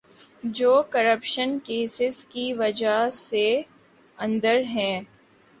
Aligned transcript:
جو 0.53 0.81
corruption 0.89 1.57
cases 1.59 2.25
کی 2.25 2.53
وجہ 2.53 3.09
سے 3.13 3.61
اندر 4.17 4.61
ہیں۔ 4.65 5.01